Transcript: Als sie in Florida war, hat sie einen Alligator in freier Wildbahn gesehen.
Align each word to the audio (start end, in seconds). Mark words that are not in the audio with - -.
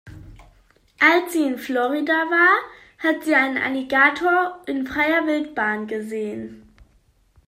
Als 0.99 1.31
sie 1.33 1.43
in 1.45 1.59
Florida 1.59 2.11
war, 2.11 2.59
hat 2.97 3.23
sie 3.23 3.35
einen 3.35 3.59
Alligator 3.59 4.59
in 4.65 4.87
freier 4.87 5.27
Wildbahn 5.27 5.85
gesehen. 5.85 6.63